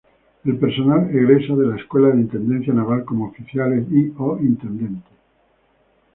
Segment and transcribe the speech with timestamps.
[0.45, 5.13] El personal egresa de la Escuela de Intendencia Naval como oficiales y o intendentes.